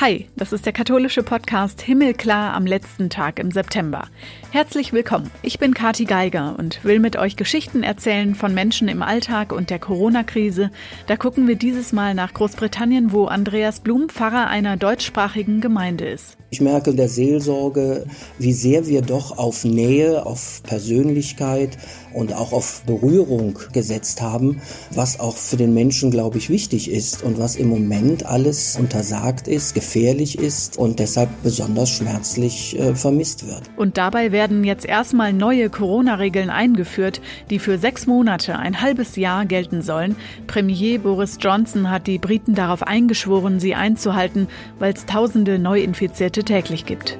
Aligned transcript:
Hi, 0.00 0.24
das 0.34 0.54
ist 0.54 0.64
der 0.64 0.72
katholische 0.72 1.22
Podcast 1.22 1.82
Himmelklar 1.82 2.54
am 2.54 2.64
letzten 2.64 3.10
Tag 3.10 3.38
im 3.38 3.50
September. 3.50 4.08
Herzlich 4.50 4.94
willkommen. 4.94 5.30
Ich 5.42 5.58
bin 5.58 5.74
Kati 5.74 6.06
Geiger 6.06 6.56
und 6.58 6.82
will 6.84 7.00
mit 7.00 7.16
euch 7.16 7.36
Geschichten 7.36 7.82
erzählen 7.82 8.34
von 8.34 8.54
Menschen 8.54 8.88
im 8.88 9.02
Alltag 9.02 9.52
und 9.52 9.68
der 9.68 9.78
Corona-Krise. 9.78 10.70
Da 11.06 11.18
gucken 11.18 11.46
wir 11.48 11.56
dieses 11.56 11.92
Mal 11.92 12.14
nach 12.14 12.32
Großbritannien, 12.32 13.12
wo 13.12 13.26
Andreas 13.26 13.80
Blum 13.80 14.08
Pfarrer 14.08 14.46
einer 14.46 14.78
deutschsprachigen 14.78 15.60
Gemeinde 15.60 16.08
ist. 16.08 16.38
Ich 16.48 16.62
merke 16.62 16.90
in 16.90 16.96
der 16.96 17.10
Seelsorge, 17.10 18.06
wie 18.38 18.54
sehr 18.54 18.86
wir 18.86 19.02
doch 19.02 19.36
auf 19.36 19.64
Nähe, 19.64 20.24
auf 20.24 20.62
Persönlichkeit 20.62 21.76
und 22.12 22.32
auch 22.32 22.52
auf 22.52 22.82
Berührung 22.86 23.58
gesetzt 23.72 24.20
haben, 24.20 24.60
was 24.92 25.20
auch 25.20 25.36
für 25.36 25.56
den 25.56 25.74
Menschen, 25.74 26.10
glaube 26.10 26.38
ich, 26.38 26.50
wichtig 26.50 26.90
ist 26.90 27.22
und 27.22 27.38
was 27.38 27.56
im 27.56 27.68
Moment 27.68 28.26
alles 28.26 28.76
untersagt 28.76 29.48
ist, 29.48 29.74
gefährlich 29.74 30.38
ist 30.38 30.78
und 30.78 30.98
deshalb 30.98 31.30
besonders 31.42 31.90
schmerzlich 31.90 32.78
äh, 32.78 32.94
vermisst 32.94 33.46
wird. 33.46 33.62
Und 33.76 33.96
dabei 33.96 34.32
werden 34.32 34.64
jetzt 34.64 34.86
erstmal 34.86 35.32
neue 35.32 35.70
Corona-Regeln 35.70 36.50
eingeführt, 36.50 37.20
die 37.50 37.58
für 37.58 37.78
sechs 37.78 38.06
Monate, 38.06 38.58
ein 38.58 38.80
halbes 38.80 39.16
Jahr 39.16 39.46
gelten 39.46 39.82
sollen. 39.82 40.16
Premier 40.46 40.98
Boris 40.98 41.38
Johnson 41.40 41.90
hat 41.90 42.06
die 42.06 42.18
Briten 42.18 42.54
darauf 42.54 42.82
eingeschworen, 42.82 43.60
sie 43.60 43.74
einzuhalten, 43.74 44.48
weil 44.78 44.92
es 44.92 45.06
tausende 45.06 45.58
Neuinfizierte 45.58 46.44
täglich 46.44 46.86
gibt. 46.86 47.16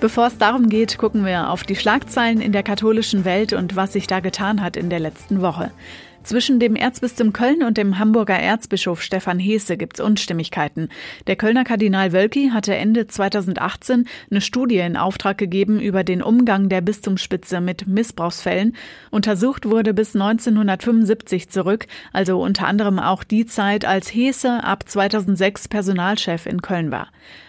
Bevor 0.00 0.26
es 0.26 0.36
darum 0.36 0.68
geht, 0.68 0.98
gucken 0.98 1.24
wir 1.24 1.50
auf 1.50 1.64
die 1.64 1.74
Schlagzeilen 1.74 2.42
in 2.42 2.52
der 2.52 2.62
katholischen 2.62 3.24
Welt 3.24 3.54
und 3.54 3.76
was 3.76 3.94
sich 3.94 4.06
da 4.06 4.20
getan 4.20 4.62
hat 4.62 4.76
in 4.76 4.90
der 4.90 5.00
letzten 5.00 5.40
Woche. 5.40 5.70
Zwischen 6.22 6.58
dem 6.58 6.74
Erzbistum 6.74 7.32
Köln 7.32 7.62
und 7.62 7.78
dem 7.78 7.98
Hamburger 7.98 8.38
Erzbischof 8.38 9.00
Stefan 9.00 9.38
Heese 9.38 9.76
gibt 9.76 9.98
es 9.98 10.04
Unstimmigkeiten. 10.04 10.88
Der 11.28 11.36
Kölner 11.36 11.62
Kardinal 11.62 12.12
Wölki 12.12 12.50
hatte 12.52 12.74
Ende 12.74 13.06
2018 13.06 14.06
eine 14.28 14.40
Studie 14.40 14.78
in 14.78 14.96
Auftrag 14.96 15.38
gegeben 15.38 15.80
über 15.80 16.02
den 16.02 16.22
Umgang 16.22 16.68
der 16.68 16.80
Bistumsspitze 16.80 17.60
mit 17.60 17.86
Missbrauchsfällen. 17.86 18.76
Untersucht 19.10 19.66
wurde 19.66 19.94
bis 19.94 20.16
1975 20.16 21.48
zurück, 21.48 21.86
also 22.12 22.42
unter 22.42 22.66
anderem 22.66 22.98
auch 22.98 23.22
die 23.22 23.46
Zeit, 23.46 23.84
als 23.84 24.12
Heese 24.12 24.64
ab 24.64 24.88
2006 24.88 25.68
Personalchef 25.68 26.46
in 26.46 26.60
Köln 26.60 26.90
war. 26.90 27.08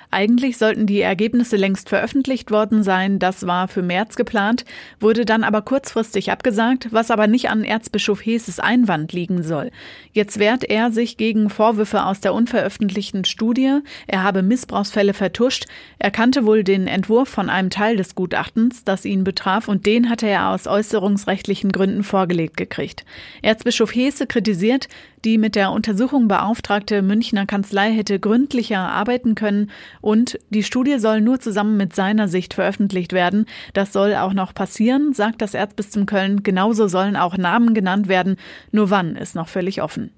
Eigentlich 0.10 0.58
sollten 0.58 0.86
die 0.86 1.02
Ergebnisse 1.02 1.58
längst 1.58 1.90
veröffentlicht 1.90 2.50
worden 2.50 2.82
sein, 2.82 3.20
das 3.20 3.46
war 3.46 3.68
für 3.68 3.82
März 3.82 4.16
geplant, 4.16 4.64
wurde 5.02 5.26
dann 5.26 5.44
aber 5.44 5.62
kurzfristig 5.62 6.32
abgesagt, 6.32 6.88
was 6.92 7.12
aber 7.12 7.28
nicht 7.28 7.50
an 7.50 7.66
Erzbischof 7.66 8.26
Heeses 8.26 8.60
Einwand 8.60 9.12
liegen 9.12 9.44
soll. 9.44 9.70
Jetzt 10.14 10.40
wehrt 10.40 10.64
er 10.64 10.92
sich 10.92 11.18
gegen 11.18 11.50
Vorwürfe 11.50 12.06
aus 12.06 12.22
der 12.22 12.34
unveröffentlichten 12.34 13.26
Studie, 13.26 13.80
er 14.08 14.24
habe 14.24 14.44
Missbrauchsfälle 14.44 15.14
vertuscht, 15.14 15.66
er 16.00 16.12
kannte 16.12 16.46
wohl 16.46 16.64
den 16.64 16.88
Entwurf 16.88 17.28
von 17.28 17.50
einem 17.50 17.70
Teil 17.70 17.98
des 17.98 18.16
Gutachtens, 18.16 18.86
das 18.86 19.04
ihn 19.04 19.26
betraf, 19.26 19.68
und 19.68 19.86
den 19.86 20.10
hatte 20.10 20.28
er 20.28 20.50
aus 20.50 20.68
äußerungsrechtlichen 20.68 21.74
Gründen 21.74 22.04
vorgelegt 22.04 22.56
gekriegt. 22.56 23.04
Erzbischof 23.42 23.94
Heese 23.94 24.26
kritisiert, 24.26 24.88
die 25.26 25.38
mit 25.38 25.56
der 25.56 25.72
Untersuchung 25.72 26.28
beauftragte 26.28 27.02
Münchner 27.02 27.46
Kanzlei 27.46 27.92
hätte 27.92 28.20
gründlicher 28.20 28.80
arbeiten 28.80 29.36
können 29.36 29.72
und 30.02 30.40
die 30.50 30.64
Studie 30.64 31.00
soll 31.00 31.22
nur 31.22 31.40
zusammen 31.40 31.78
mit 31.78 31.96
seiner 31.96 32.28
Sicht 32.28 32.54
veröffentlicht 32.54 33.14
werden. 33.14 33.46
Das 33.74 33.94
soll 33.94 34.16
auch 34.16 34.34
noch 34.34 34.54
passieren, 34.54 35.14
sagt 35.14 35.42
das 35.42 35.54
Erzbistum 35.54 36.06
Köln. 36.06 36.44
Genauso 36.44 36.88
sollen 36.88 37.16
auch 37.16 37.38
Namen 37.38 37.74
genannt 37.74 38.08
werden. 38.08 38.38
Nur 38.72 38.90
wann 38.90 39.16
ist 39.16 39.36
noch 39.36 39.48
völlig 39.48 39.82
offen. 39.82 40.12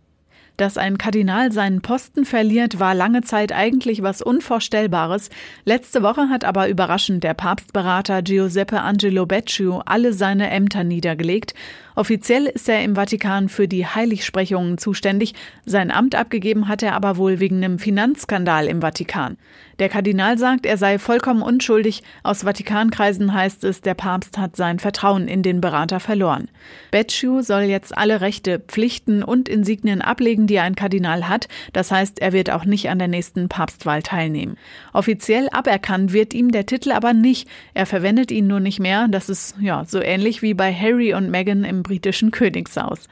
Dass 0.60 0.78
ein 0.78 0.98
Kardinal 0.98 1.54
seinen 1.54 1.80
Posten 1.80 2.26
verliert, 2.26 2.82
war 2.82 2.94
lange 2.94 3.22
Zeit 3.22 3.54
eigentlich 3.54 4.04
was 4.04 4.22
Unvorstellbares. 4.22 5.30
Letzte 5.64 6.04
Woche 6.04 6.28
hat 6.28 6.44
aber 6.44 6.68
überraschend 6.68 7.24
der 7.24 7.34
Papstberater 7.34 8.22
Giuseppe 8.22 8.82
Angelo 8.82 9.26
Becciu 9.26 9.80
alle 9.86 10.12
seine 10.12 10.50
Ämter 10.50 10.84
niedergelegt. 10.84 11.54
Offiziell 11.96 12.46
ist 12.46 12.68
er 12.68 12.84
im 12.84 12.96
Vatikan 12.96 13.48
für 13.48 13.70
die 13.70 13.86
Heiligsprechungen 13.86 14.78
zuständig. 14.78 15.34
Sein 15.66 15.92
Amt 15.92 16.16
abgegeben 16.16 16.68
hat 16.68 16.84
er 16.84 16.94
aber 16.94 17.16
wohl 17.16 17.40
wegen 17.40 17.64
einem 17.64 17.80
Finanzskandal 17.80 18.68
im 18.68 18.82
Vatikan. 18.82 19.38
Der 19.80 19.88
Kardinal 19.88 20.38
sagt, 20.38 20.66
er 20.66 20.76
sei 20.76 21.00
vollkommen 21.00 21.42
unschuldig. 21.42 22.04
Aus 22.22 22.44
Vatikankreisen 22.44 23.34
heißt 23.34 23.64
es, 23.64 23.80
der 23.80 23.94
Papst 23.94 24.38
hat 24.38 24.58
sein 24.58 24.78
Vertrauen 24.78 25.30
in 25.30 25.42
den 25.42 25.62
Berater 25.62 26.02
verloren. 26.02 26.50
Becciu 26.92 27.42
soll 27.42 27.62
jetzt 27.62 27.98
alle 27.98 28.20
Rechte, 28.20 28.60
Pflichten 28.60 29.24
und 29.24 29.48
Insignien 29.48 30.02
ablegen, 30.02 30.48
die 30.48 30.60
ein 30.60 30.76
Kardinal 30.76 31.30
hat. 31.30 31.48
Das 31.72 31.92
heißt, 31.92 32.20
er 32.20 32.34
wird 32.34 32.50
auch 32.50 32.66
nicht 32.66 32.90
an 32.90 33.00
der 33.00 33.08
nächsten 33.08 33.48
Papstwahl 33.48 34.04
teilnehmen. 34.04 34.58
Offiziell 34.92 35.48
aberkannt 35.50 36.12
wird 36.12 36.34
ihm 36.34 36.52
der 36.52 36.66
Titel 36.66 36.92
aber 36.92 37.14
nicht. 37.14 37.48
Er 37.74 37.86
verwendet 37.86 38.32
ihn 38.32 38.48
nur 38.48 38.60
nicht 38.60 38.82
mehr. 38.82 39.08
Das 39.08 39.30
ist 39.30 39.56
ja 39.62 39.86
so 39.86 40.02
ähnlich 40.02 40.42
wie 40.42 40.54
bei 40.54 40.74
Harry 40.74 41.14
und 41.14 41.32
Meghan 41.32 41.64
im 41.64 41.84
britischen 41.84 42.32
Königshaus. 42.32 43.08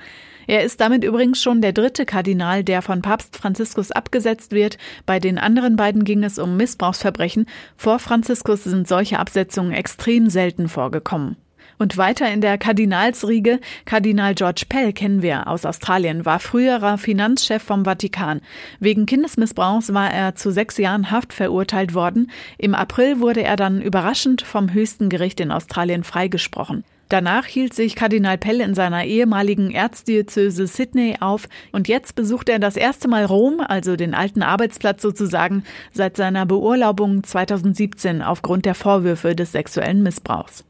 Er 0.48 0.64
ist 0.64 0.80
damit 0.80 1.04
übrigens 1.04 1.42
schon 1.42 1.62
der 1.62 1.74
dritte 1.74 2.06
Kardinal, 2.06 2.64
der 2.64 2.82
von 2.82 3.02
Papst 3.02 3.36
Franziskus 3.36 3.92
abgesetzt 3.92 4.54
wird. 4.54 4.78
Bei 5.06 5.20
den 5.20 5.38
anderen 5.38 5.76
beiden 5.76 6.06
ging 6.06 6.24
es 6.24 6.40
um 6.40 6.56
Missbrauchsverbrechen. 6.56 7.46
Vor 7.76 8.00
Franziskus 8.00 8.64
sind 8.64 8.88
solche 8.88 9.20
Absetzungen 9.20 9.74
extrem 9.74 10.30
selten 10.30 10.70
vorgekommen. 10.70 11.36
Und 11.80 11.98
weiter 11.98 12.32
in 12.32 12.42
der 12.42 12.58
Kardinalsriege, 12.58 13.60
Kardinal 13.86 14.34
George 14.34 14.64
Pell 14.68 14.94
kennen 14.94 15.22
wir 15.22 15.48
aus 15.48 15.66
Australien, 15.66 16.26
war 16.26 16.40
früherer 16.40 16.98
Finanzchef 16.98 17.62
vom 17.62 17.86
Vatikan. 17.86 18.42
Wegen 18.80 19.06
Kindesmissbrauchs 19.06 19.94
war 19.94 20.12
er 20.12 20.34
zu 20.34 20.52
sechs 20.52 20.78
Jahren 20.78 21.12
Haft 21.12 21.34
verurteilt 21.34 21.94
worden. 21.94 22.32
Im 22.58 22.74
April 22.74 23.20
wurde 23.20 23.44
er 23.44 23.58
dann 23.58 23.82
überraschend 23.82 24.42
vom 24.42 24.74
höchsten 24.74 25.10
Gericht 25.10 25.40
in 25.40 25.52
Australien 25.52 26.04
freigesprochen. 26.04 26.84
Danach 27.10 27.46
hielt 27.46 27.74
sich 27.74 27.96
Kardinal 27.96 28.38
Pell 28.38 28.60
in 28.60 28.76
seiner 28.76 29.06
ehemaligen 29.06 29.72
Erzdiözese 29.72 30.68
Sydney 30.68 31.16
auf 31.22 31.48
und 31.72 31.88
jetzt 31.88 32.16
besucht 32.16 32.50
er 32.50 32.60
das 32.60 32.76
erste 32.76 33.08
Mal 33.08 33.26
Rom, 33.26 33.62
also 33.66 33.96
den 33.96 34.14
alten 34.14 34.44
Arbeitsplatz 34.44 35.02
sozusagen, 35.02 35.64
seit 35.94 36.18
seiner 36.18 36.46
Beurlaubung 36.46 37.24
2017 37.24 38.22
aufgrund 38.22 38.66
der 38.66 38.76
Vorwürfe 38.76 39.36
des 39.36 39.54
sexuellen 39.54 40.04
Missbrauchs. 40.04 40.66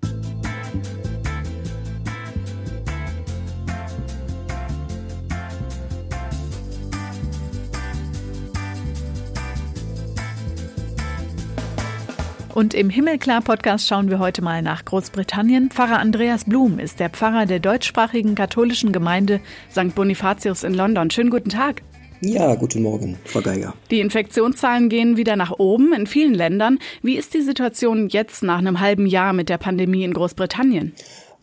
Und 12.57 12.73
im 12.73 12.89
Himmelklar-Podcast 12.89 13.87
schauen 13.87 14.09
wir 14.09 14.17
heute 14.17 14.41
mal 14.41 14.63
nach 14.63 14.83
Großbritannien. 14.83 15.69
Pfarrer 15.69 15.99
Andreas 15.99 16.45
Blum 16.45 16.79
ist 16.79 16.99
der 16.99 17.11
Pfarrer 17.11 17.45
der 17.45 17.59
deutschsprachigen 17.59 18.33
katholischen 18.33 18.91
Gemeinde 18.91 19.41
St. 19.69 19.93
Bonifatius 19.93 20.63
in 20.63 20.73
London. 20.73 21.11
Schönen 21.11 21.29
guten 21.29 21.49
Tag. 21.49 21.83
Ja, 22.19 22.55
guten 22.55 22.81
Morgen, 22.81 23.15
Frau 23.25 23.41
Geiger. 23.41 23.75
Die 23.91 23.99
Infektionszahlen 23.99 24.89
gehen 24.89 25.17
wieder 25.17 25.35
nach 25.35 25.51
oben 25.51 25.93
in 25.93 26.07
vielen 26.07 26.33
Ländern. 26.33 26.79
Wie 27.03 27.15
ist 27.15 27.35
die 27.35 27.41
Situation 27.41 28.09
jetzt 28.09 28.41
nach 28.41 28.57
einem 28.57 28.79
halben 28.79 29.05
Jahr 29.05 29.33
mit 29.33 29.49
der 29.49 29.59
Pandemie 29.59 30.03
in 30.03 30.15
Großbritannien? 30.15 30.93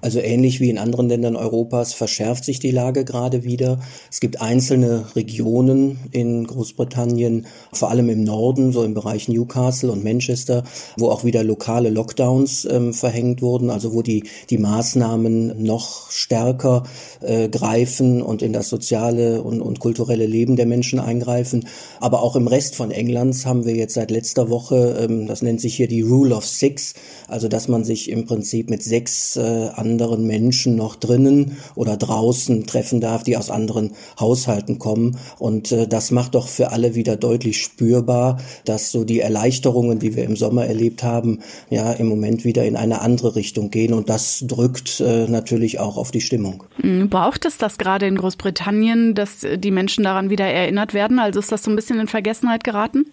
Also 0.05 0.21
ähnlich 0.21 0.61
wie 0.61 0.69
in 0.69 0.77
anderen 0.77 1.09
Ländern 1.09 1.35
Europas 1.35 1.95
verschärft 1.95 2.45
sich 2.45 2.59
die 2.59 2.73
Lage 2.73 3.07
gerade 3.07 3.43
wieder. 3.43 3.79
Es 4.13 4.21
gibt 4.21 4.39
einzelne 4.39 5.07
Regionen 5.17 5.99
in 6.11 6.47
Großbritannien, 6.47 7.47
vor 7.73 7.89
allem 7.89 8.11
im 8.11 8.23
Norden, 8.23 8.71
so 8.71 8.85
im 8.85 8.93
Bereich 8.93 9.29
Newcastle 9.29 9.91
und 9.91 10.05
Manchester, 10.05 10.65
wo 10.99 11.09
auch 11.09 11.25
wieder 11.25 11.43
lokale 11.43 11.89
Lockdowns 11.89 12.69
ähm, 12.71 12.93
verhängt 12.93 13.41
wurden, 13.41 13.71
also 13.71 13.95
wo 13.95 14.03
die, 14.03 14.25
die 14.51 14.59
Maßnahmen 14.59 15.62
noch 15.62 16.11
stärker 16.11 16.83
äh, 17.23 17.49
greifen 17.49 18.21
und 18.21 18.43
in 18.43 18.53
das 18.53 18.69
soziale 18.69 19.41
und, 19.41 19.62
und 19.62 19.81
kulturelle 19.81 20.27
Leben 20.27 20.57
der 20.57 20.67
Menschen 20.67 21.00
eingreifen. 21.00 21.67
Aber 21.99 22.23
auch 22.23 22.37
im 22.37 22.47
Rest 22.47 22.77
von 22.77 22.91
Englands 22.91 23.47
haben 23.47 23.65
wir 23.65 23.75
jetzt 23.75 23.95
seit 23.95 24.11
letzter 24.11 24.50
Woche, 24.50 24.99
ähm, 25.00 25.27
das 25.27 25.41
nennt 25.41 25.62
sich 25.62 25.75
hier 25.75 25.89
die 25.89 26.03
Rule 26.03 26.37
of 26.37 26.45
Six, 26.45 26.93
also 27.27 27.49
dass 27.49 27.69
man 27.69 27.85
sich 27.85 28.11
im 28.11 28.27
Prinzip 28.27 28.69
mit 28.69 28.83
sechs 28.83 29.37
äh, 29.37 29.69
anderen 29.94 30.26
Menschen 30.26 30.75
noch 30.75 30.96
drinnen 30.96 31.56
oder 31.76 31.96
draußen 31.96 32.67
treffen 32.67 33.00
darf, 33.00 33.23
die 33.23 33.37
aus 33.37 33.49
anderen 33.49 33.93
Haushalten 34.19 34.81
kommen. 34.81 35.17
Und 35.38 35.70
äh, 35.70 35.87
das 35.87 36.11
macht 36.11 36.35
doch 36.35 36.49
für 36.49 36.73
alle 36.73 36.96
wieder 36.96 37.17
deutlich 37.17 37.62
spürbar, 37.62 38.41
dass 38.64 38.91
so 38.91 39.05
die 39.05 39.20
Erleichterungen, 39.20 40.00
die 40.00 40.17
wir 40.17 40.25
im 40.25 40.35
Sommer 40.35 40.67
erlebt 40.67 41.05
haben, 41.05 41.38
ja 41.70 41.93
im 41.93 42.08
Moment 42.08 42.44
wieder 42.44 42.64
in 42.64 42.75
eine 42.76 43.02
andere 43.02 43.37
Richtung 43.37 43.70
gehen. 43.70 43.94
Und 43.94 44.08
das 44.08 44.44
drückt 44.46 44.99
äh, 44.99 45.29
natürlich 45.29 45.79
auch 45.79 45.97
auf 45.97 46.11
die 46.11 46.20
Stimmung. 46.20 46.64
Mhm. 46.82 47.08
Braucht 47.08 47.44
es 47.44 47.56
das 47.56 47.79
gerade 47.79 48.06
in 48.06 48.17
Großbritannien, 48.17 49.14
dass 49.14 49.47
die 49.56 49.70
Menschen 49.70 50.02
daran 50.02 50.29
wieder 50.29 50.47
erinnert 50.47 50.93
werden? 50.93 51.20
Also 51.20 51.38
ist 51.38 51.52
das 51.52 51.62
so 51.62 51.70
ein 51.70 51.76
bisschen 51.76 52.00
in 52.00 52.08
Vergessenheit 52.08 52.64
geraten? 52.64 53.06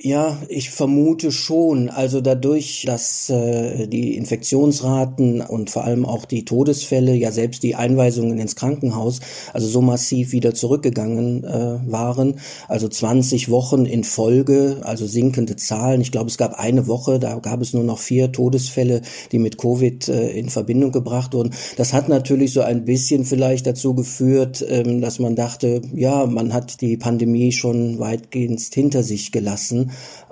Ja, 0.00 0.42
ich 0.48 0.70
vermute 0.70 1.30
schon. 1.30 1.88
Also 1.88 2.20
dadurch, 2.20 2.82
dass 2.84 3.30
äh, 3.30 3.86
die 3.86 4.16
Infektionsraten 4.16 5.40
und 5.40 5.70
vor 5.70 5.84
allem 5.84 6.04
auch 6.04 6.24
die 6.24 6.44
Todesfälle, 6.44 7.14
ja 7.14 7.30
selbst 7.30 7.62
die 7.62 7.76
Einweisungen 7.76 8.38
ins 8.38 8.56
Krankenhaus, 8.56 9.20
also 9.52 9.68
so 9.68 9.80
massiv 9.80 10.32
wieder 10.32 10.52
zurückgegangen 10.52 11.44
äh, 11.44 11.78
waren. 11.86 12.40
Also 12.66 12.88
20 12.88 13.50
Wochen 13.50 13.86
in 13.86 14.02
Folge, 14.02 14.80
also 14.82 15.06
sinkende 15.06 15.54
Zahlen. 15.54 16.00
Ich 16.00 16.10
glaube, 16.10 16.28
es 16.28 16.38
gab 16.38 16.58
eine 16.58 16.88
Woche, 16.88 17.20
da 17.20 17.38
gab 17.38 17.62
es 17.62 17.72
nur 17.72 17.84
noch 17.84 18.00
vier 18.00 18.32
Todesfälle, 18.32 19.00
die 19.30 19.38
mit 19.38 19.58
Covid 19.58 20.08
äh, 20.08 20.30
in 20.32 20.50
Verbindung 20.50 20.90
gebracht 20.90 21.34
wurden. 21.34 21.54
Das 21.76 21.92
hat 21.92 22.08
natürlich 22.08 22.52
so 22.52 22.62
ein 22.62 22.84
bisschen 22.84 23.24
vielleicht 23.24 23.64
dazu 23.68 23.94
geführt, 23.94 24.62
ähm, 24.68 25.00
dass 25.00 25.20
man 25.20 25.36
dachte, 25.36 25.82
ja, 25.94 26.26
man 26.26 26.52
hat 26.52 26.80
die 26.80 26.96
Pandemie 26.96 27.52
schon 27.52 28.00
weitgehend 28.00 28.60
hinter 28.74 29.04
sich 29.04 29.30
gelassen 29.30 29.84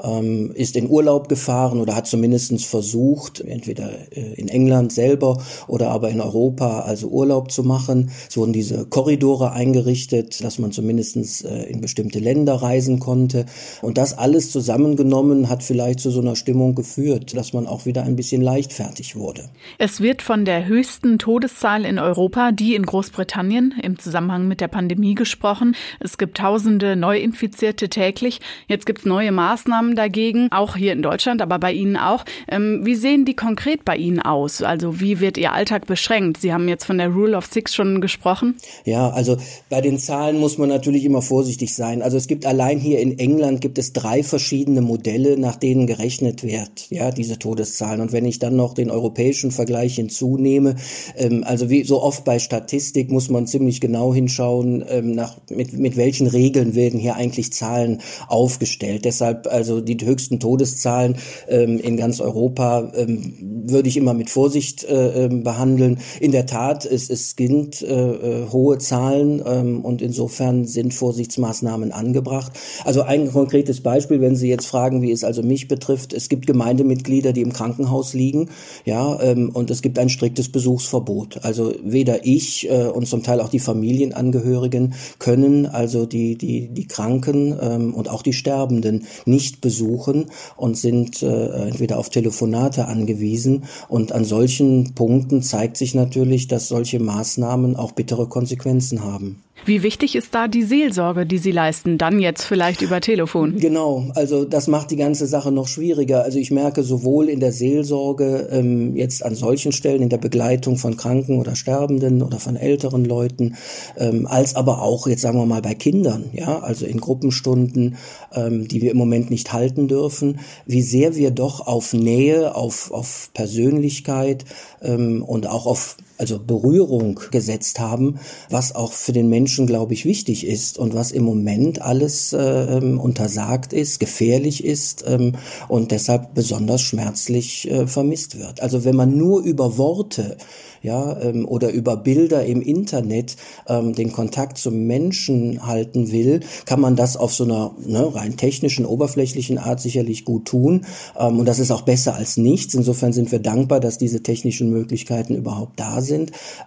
ähm, 0.02 0.52
ist 0.54 0.76
in 0.76 0.88
Urlaub 0.88 1.28
gefahren 1.28 1.80
oder 1.80 1.94
hat 1.94 2.06
zumindest 2.06 2.64
versucht, 2.66 3.40
entweder 3.40 3.90
äh, 4.10 4.34
in 4.34 4.48
England 4.48 4.92
selber 4.92 5.42
oder 5.68 5.90
aber 5.90 6.10
in 6.10 6.20
Europa 6.20 6.80
also 6.80 7.08
Urlaub 7.08 7.50
zu 7.50 7.62
machen. 7.62 8.10
Es 8.28 8.36
wurden 8.36 8.52
diese 8.52 8.84
Korridore 8.86 9.52
eingerichtet, 9.52 10.42
dass 10.42 10.58
man 10.58 10.72
zumindest 10.72 11.44
äh, 11.44 11.64
in 11.64 11.80
bestimmte 11.80 12.18
Länder 12.18 12.54
reisen 12.54 12.98
konnte. 12.98 13.46
Und 13.80 13.98
das 13.98 14.16
alles 14.16 14.50
zusammengenommen 14.50 15.48
hat 15.48 15.62
vielleicht 15.62 16.00
zu 16.00 16.10
so 16.10 16.20
einer 16.20 16.36
Stimmung 16.36 16.74
geführt, 16.74 17.36
dass 17.36 17.52
man 17.52 17.66
auch 17.66 17.86
wieder 17.86 18.02
ein 18.02 18.16
bisschen 18.16 18.42
leichtfertig 18.42 19.16
wurde. 19.16 19.48
Es 19.78 20.00
wird 20.00 20.22
von 20.22 20.44
der 20.44 20.66
höchsten 20.66 21.18
Todeszahl 21.18 21.84
in 21.84 21.98
Europa, 21.98 22.52
die 22.52 22.74
in 22.74 22.84
Großbritannien, 22.84 23.74
im 23.82 23.98
Zusammenhang 23.98 24.48
mit 24.48 24.60
der 24.60 24.68
Pandemie 24.68 25.14
gesprochen. 25.14 25.76
Es 26.00 26.18
gibt 26.18 26.38
tausende 26.38 26.96
Neuinfizierte 26.96 27.88
täglich. 27.88 28.40
Jetzt 28.68 28.86
gibt 28.86 29.00
es 29.00 29.04
neue 29.04 29.32
Maßnahmen 29.42 29.96
dagegen, 29.96 30.46
auch 30.52 30.76
hier 30.76 30.92
in 30.92 31.02
Deutschland, 31.02 31.42
aber 31.42 31.58
bei 31.58 31.72
Ihnen 31.72 31.96
auch. 31.96 32.24
Ähm, 32.48 32.82
wie 32.84 32.94
sehen 32.94 33.24
die 33.24 33.34
konkret 33.34 33.84
bei 33.84 33.96
Ihnen 33.96 34.20
aus? 34.20 34.62
Also 34.62 35.00
wie 35.00 35.18
wird 35.18 35.36
Ihr 35.36 35.52
Alltag 35.52 35.86
beschränkt? 35.86 36.40
Sie 36.40 36.52
haben 36.52 36.68
jetzt 36.68 36.84
von 36.84 36.98
der 36.98 37.08
Rule 37.08 37.36
of 37.36 37.46
Six 37.46 37.74
schon 37.74 38.00
gesprochen. 38.00 38.54
Ja, 38.84 39.10
also 39.10 39.38
bei 39.68 39.80
den 39.80 39.98
Zahlen 39.98 40.38
muss 40.38 40.58
man 40.58 40.68
natürlich 40.68 41.04
immer 41.04 41.22
vorsichtig 41.22 41.74
sein. 41.74 42.02
Also 42.02 42.16
es 42.16 42.28
gibt 42.28 42.46
allein 42.46 42.78
hier 42.78 43.00
in 43.00 43.18
England 43.18 43.60
gibt 43.60 43.78
es 43.78 43.92
drei 43.92 44.22
verschiedene 44.22 44.80
Modelle, 44.80 45.36
nach 45.36 45.56
denen 45.56 45.88
gerechnet 45.88 46.44
wird, 46.44 46.86
ja, 46.90 47.10
diese 47.10 47.40
Todeszahlen. 47.40 48.00
Und 48.00 48.12
wenn 48.12 48.24
ich 48.24 48.38
dann 48.38 48.54
noch 48.54 48.74
den 48.74 48.92
europäischen 48.92 49.50
Vergleich 49.50 49.96
hinzunehme, 49.96 50.76
ähm, 51.16 51.42
also 51.44 51.68
wie 51.68 51.82
so 51.82 52.00
oft 52.00 52.24
bei 52.24 52.38
Statistik 52.38 53.10
muss 53.10 53.28
man 53.28 53.48
ziemlich 53.48 53.80
genau 53.80 54.14
hinschauen, 54.14 54.84
ähm, 54.88 55.16
nach, 55.16 55.36
mit, 55.50 55.72
mit 55.72 55.96
welchen 55.96 56.28
Regeln 56.28 56.76
werden 56.76 57.00
hier 57.00 57.16
eigentlich 57.16 57.52
Zahlen 57.52 58.00
aufgestellt. 58.28 59.04
Deshalb 59.04 59.31
deshalb 59.32 59.46
also 59.46 59.80
die 59.80 59.96
höchsten 60.04 60.40
Todeszahlen 60.40 61.16
ähm, 61.48 61.78
in 61.78 61.96
ganz 61.96 62.20
Europa 62.20 62.92
ähm, 62.94 63.62
würde 63.66 63.88
ich 63.88 63.96
immer 63.96 64.14
mit 64.14 64.30
Vorsicht 64.30 64.84
äh, 64.84 65.24
ähm, 65.24 65.42
behandeln. 65.42 65.98
In 66.20 66.32
der 66.32 66.46
Tat, 66.46 66.84
es, 66.84 67.10
es 67.10 67.34
sind 67.36 67.82
äh, 67.82 67.86
äh, 67.86 68.50
hohe 68.50 68.78
Zahlen 68.78 69.42
ähm, 69.44 69.84
und 69.84 70.02
insofern 70.02 70.64
sind 70.64 70.94
Vorsichtsmaßnahmen 70.94 71.92
angebracht. 71.92 72.52
Also 72.84 73.02
ein 73.02 73.30
konkretes 73.30 73.80
Beispiel, 73.80 74.20
wenn 74.20 74.36
Sie 74.36 74.48
jetzt 74.48 74.66
fragen, 74.66 75.02
wie 75.02 75.12
es 75.12 75.24
also 75.24 75.42
mich 75.42 75.68
betrifft, 75.68 76.12
es 76.12 76.28
gibt 76.28 76.46
Gemeindemitglieder, 76.46 77.32
die 77.32 77.42
im 77.42 77.52
Krankenhaus 77.52 78.14
liegen, 78.14 78.50
ja, 78.84 79.20
ähm, 79.20 79.50
und 79.52 79.70
es 79.70 79.82
gibt 79.82 79.98
ein 79.98 80.08
striktes 80.08 80.50
Besuchsverbot. 80.50 81.44
Also 81.44 81.72
weder 81.84 82.26
ich 82.26 82.68
äh, 82.70 82.86
und 82.86 83.06
zum 83.06 83.22
Teil 83.22 83.40
auch 83.40 83.48
die 83.48 83.58
Familienangehörigen 83.58 84.94
können 85.18 85.66
also 85.66 86.06
die 86.06 86.36
die 86.36 86.68
die 86.68 86.86
Kranken 86.86 87.56
ähm, 87.60 87.94
und 87.94 88.08
auch 88.08 88.22
die 88.22 88.32
Sterbenden 88.32 89.04
nicht 89.26 89.60
besuchen 89.60 90.26
und 90.56 90.76
sind 90.76 91.22
äh, 91.22 91.68
entweder 91.68 91.98
auf 91.98 92.10
Telefonate 92.10 92.86
angewiesen. 92.86 93.64
Und 93.88 94.12
an 94.12 94.24
solchen 94.24 94.94
Punkten 94.94 95.42
zeigt 95.42 95.76
sich 95.76 95.94
natürlich, 95.94 96.48
dass 96.48 96.68
solche 96.68 97.00
Maßnahmen 97.00 97.76
auch 97.76 97.92
bittere 97.92 98.28
Konsequenzen 98.28 99.04
haben. 99.04 99.42
Wie 99.64 99.84
wichtig 99.84 100.16
ist 100.16 100.34
da 100.34 100.48
die 100.48 100.64
Seelsorge, 100.64 101.24
die 101.24 101.38
Sie 101.38 101.52
leisten, 101.52 101.96
dann 101.96 102.18
jetzt 102.18 102.42
vielleicht 102.42 102.82
über 102.82 103.00
Telefon? 103.00 103.58
Genau, 103.58 104.10
also 104.16 104.44
das 104.44 104.66
macht 104.66 104.90
die 104.90 104.96
ganze 104.96 105.26
Sache 105.26 105.52
noch 105.52 105.68
schwieriger. 105.68 106.24
Also 106.24 106.38
ich 106.38 106.50
merke 106.50 106.82
sowohl 106.82 107.28
in 107.28 107.38
der 107.38 107.52
Seelsorge 107.52 108.48
ähm, 108.50 108.96
jetzt 108.96 109.24
an 109.24 109.36
solchen 109.36 109.70
Stellen, 109.70 110.02
in 110.02 110.08
der 110.08 110.18
Begleitung 110.18 110.78
von 110.78 110.96
Kranken 110.96 111.38
oder 111.38 111.54
Sterbenden 111.54 112.22
oder 112.22 112.40
von 112.40 112.56
älteren 112.56 113.04
Leuten, 113.04 113.54
ähm, 113.96 114.26
als 114.26 114.56
aber 114.56 114.82
auch 114.82 115.06
jetzt 115.06 115.22
sagen 115.22 115.38
wir 115.38 115.46
mal 115.46 115.62
bei 115.62 115.74
Kindern, 115.74 116.30
ja, 116.32 116.58
also 116.58 116.84
in 116.84 117.00
Gruppenstunden, 117.00 117.96
ähm, 118.34 118.66
die 118.66 118.82
wir 118.82 118.90
im 118.90 118.96
Moment 118.96 119.30
nicht 119.30 119.52
halten 119.52 119.86
dürfen, 119.86 120.40
wie 120.66 120.82
sehr 120.82 121.14
wir 121.14 121.30
doch 121.30 121.64
auf 121.64 121.92
Nähe, 121.92 122.56
auf, 122.56 122.90
auf 122.90 123.30
Persönlichkeit 123.32 124.44
ähm, 124.82 125.22
und 125.22 125.46
auch 125.46 125.66
auf 125.66 125.96
also 126.22 126.38
Berührung 126.38 127.20
gesetzt 127.32 127.80
haben, 127.80 128.20
was 128.48 128.74
auch 128.74 128.92
für 128.92 129.12
den 129.12 129.28
Menschen, 129.28 129.66
glaube 129.66 129.92
ich, 129.92 130.04
wichtig 130.04 130.46
ist 130.46 130.78
und 130.78 130.94
was 130.94 131.10
im 131.10 131.24
Moment 131.24 131.82
alles 131.82 132.32
äh, 132.32 132.80
untersagt 132.80 133.72
ist, 133.72 133.98
gefährlich 133.98 134.64
ist 134.64 135.04
ähm, 135.06 135.34
und 135.68 135.90
deshalb 135.90 136.32
besonders 136.34 136.80
schmerzlich 136.80 137.68
äh, 137.68 137.88
vermisst 137.88 138.38
wird. 138.38 138.62
Also 138.62 138.84
wenn 138.84 138.94
man 138.94 139.16
nur 139.18 139.42
über 139.42 139.76
Worte 139.76 140.36
ja, 140.82 141.20
ähm, 141.20 141.46
oder 141.46 141.70
über 141.70 141.96
Bilder 141.96 142.44
im 142.44 142.60
Internet 142.60 143.36
ähm, 143.68 143.94
den 143.94 144.12
Kontakt 144.12 144.58
zum 144.58 144.86
Menschen 144.86 145.66
halten 145.66 146.10
will, 146.12 146.40
kann 146.66 146.80
man 146.80 146.96
das 146.96 147.16
auf 147.16 147.32
so 147.32 147.44
einer 147.44 147.72
ne, 147.84 148.14
rein 148.14 148.36
technischen, 148.36 148.84
oberflächlichen 148.84 149.58
Art 149.58 149.80
sicherlich 149.80 150.24
gut 150.24 150.46
tun. 150.46 150.84
Ähm, 151.18 151.38
und 151.38 151.46
das 151.46 151.58
ist 151.58 151.70
auch 151.70 151.82
besser 151.82 152.14
als 152.14 152.36
nichts. 152.36 152.74
Insofern 152.74 153.12
sind 153.12 153.30
wir 153.32 153.38
dankbar, 153.38 153.80
dass 153.80 153.98
diese 153.98 154.22
technischen 154.22 154.70
Möglichkeiten 154.70 155.36
überhaupt 155.36 155.78
da 155.78 156.00
sind. 156.00 156.11